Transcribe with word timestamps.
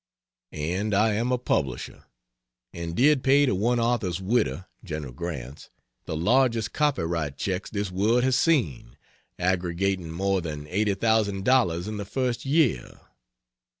And 0.55 0.95
I 0.95 1.13
am 1.13 1.31
a 1.31 1.37
publisher, 1.37 2.05
and 2.73 2.95
did 2.95 3.21
pay 3.23 3.45
to 3.45 3.53
one 3.53 3.79
author's 3.79 4.19
widow 4.19 4.65
(General 4.83 5.13
Grant's) 5.13 5.69
the 6.05 6.17
largest 6.17 6.73
copyright 6.73 7.37
checks 7.37 7.69
this 7.69 7.91
world 7.91 8.23
has 8.23 8.35
seen 8.35 8.97
aggregating 9.37 10.09
more 10.09 10.41
than 10.41 10.65
L80,000 10.65 11.87
in 11.87 11.97
the 11.97 12.05
first 12.05 12.45
year. 12.47 12.99